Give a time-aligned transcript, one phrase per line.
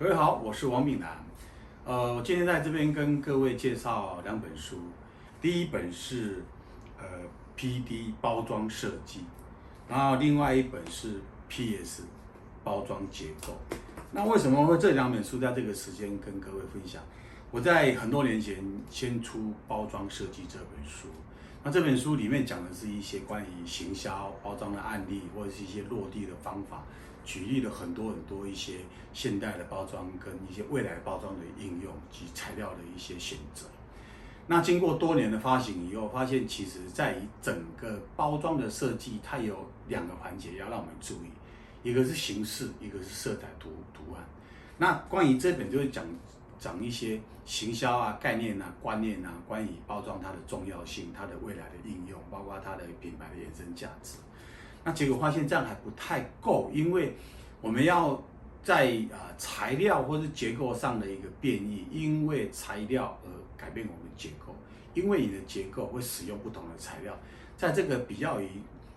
[0.00, 1.10] 各位好，我是王炳南。
[1.84, 4.78] 呃，我今天在这边跟各位介绍两本书。
[5.42, 6.42] 第一本是
[6.98, 7.04] 呃
[7.54, 9.26] PD 包装设计，
[9.86, 11.20] 然后另外一本是
[11.50, 12.04] PS
[12.64, 13.54] 包装结构。
[14.10, 17.02] 那为什么会这两本书在这个时间跟各位分享？
[17.50, 18.56] 我在很多年前
[18.88, 21.08] 先出包装设计这本书。
[21.62, 26.84] 那这本书里面讲的是一些关于行销包装的案例，或者是一些落地的方法。
[27.30, 28.78] 举例了很多很多一些
[29.12, 33.66] 现代的包装跟一些未来包装的应用及材料的一些选择。
[34.48, 44.24] 那经过多年的发行以后，发现其实在整个包装的设计，它有两个环节要让我们注意，一个是形式，一个是色彩图图案。
[44.76, 46.04] 那关于这本就是讲
[46.58, 54.18] 讲一些行销啊、概念啊、观念啊，关于包装它的重要性、它的未来的应用，包括它的品牌的衍生价值。
[54.82, 57.14] 那结果发现这样还不太够，因为
[57.60, 58.20] 我们要
[58.62, 64.56] 在啊材料或是结构上的一个变异，因为材料而改变我们结构，
[64.94, 67.14] 因为你的结构会使用不同的材料，
[67.58, 68.48] 在这个比较于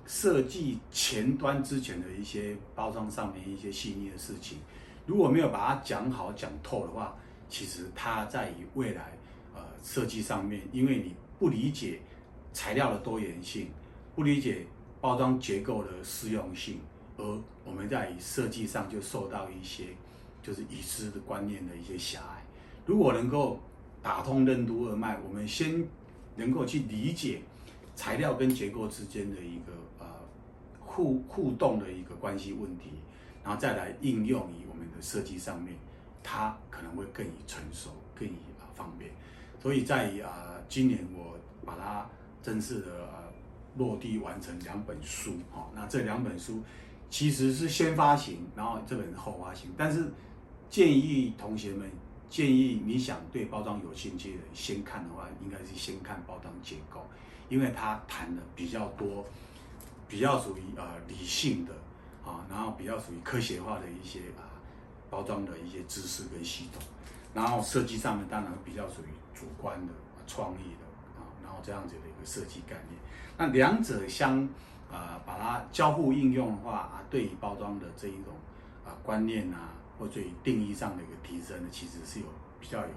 [0.06, 4.60] 设计前端之前的一些包装上面一些细腻的事情，
[5.06, 7.14] 如果没有把它讲好讲透的话，
[7.50, 9.12] 其实它在于未来
[9.54, 12.00] 呃设计上面，因为你不理解
[12.54, 13.68] 材料的多元性，
[14.16, 14.66] 不理解。
[15.04, 16.80] 包装结构的适用性，
[17.18, 19.88] 而我们在设计上就受到一些
[20.42, 22.42] 就是已知的观念的一些狭隘。
[22.86, 23.60] 如果能够
[24.02, 25.86] 打通任督二脉，我们先
[26.38, 27.42] 能够去理解
[27.98, 30.06] 材料跟结构之间的一个呃
[30.80, 32.92] 互互动的一个关系问题，
[33.44, 35.76] 然后再来应用于我们的设计上面，
[36.24, 39.12] 它可能会更以成熟，更以啊方便。
[39.62, 42.10] 所以在啊今年我把它
[42.42, 43.20] 正式的啊。
[43.78, 46.62] 落地完成两本书，哈，那这两本书
[47.10, 49.72] 其实是先发行，然后这本是后发行。
[49.78, 50.12] 但是
[50.70, 51.90] 建议同学们，
[52.30, 57.06] 建议你想对包装有兴趣的，先看的话，应该是先看包装结构，
[57.50, 59.26] 因为它谈的比较多，
[60.08, 61.74] 比较属于呃理性的
[62.26, 64.50] 啊，然后比较属于科学化的一些啊
[65.10, 66.82] 包装的一些知识跟系统，
[67.34, 69.94] 然后设计上面当然比较属于主观的
[70.26, 70.86] 创意的，
[71.62, 73.00] 这样子的一个设计概念。
[73.38, 74.48] 那两者相，
[74.92, 78.34] 啊、把它交互应用的话啊，对于包装的这一种
[78.86, 82.26] 啊观念啊，或者定义上的一个提升呢，其实是有
[82.60, 82.94] 比较有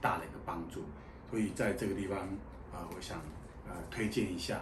[0.00, 0.84] 大的一个帮助。
[1.30, 2.18] 所以在这个地方
[2.72, 3.18] 啊，我想
[3.66, 4.58] 呃推荐一下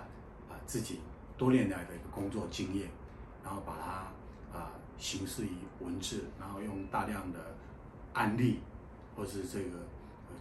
[0.48, 1.00] 啊自己
[1.36, 2.88] 多年来的一个工作经验，
[3.42, 7.38] 然后把它啊形式于文字，然后用大量的
[8.12, 8.60] 案例，
[9.16, 9.78] 或是这个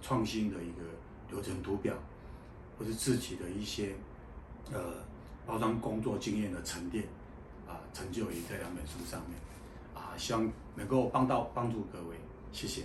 [0.01, 0.83] 创新的一个
[1.31, 1.95] 流程图表，
[2.79, 3.93] 或是自己的一些。
[4.71, 4.79] 呃，
[5.47, 7.03] 包装工作经验的沉淀，
[7.67, 9.39] 啊，成就于这两本书上面，
[9.95, 12.15] 啊，希望能够帮到帮助各位，
[12.51, 12.83] 谢谢。